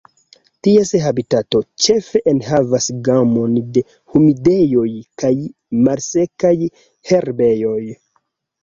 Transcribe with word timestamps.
Ties 0.67 0.93
habitato 1.07 1.61
ĉefe 1.85 2.21
enhavas 2.33 2.89
gamon 3.09 3.55
de 3.77 3.85
humidejoj 4.15 4.87
kaj 5.25 5.33
malsekaj 5.87 6.57
herbejoj. 7.13 7.81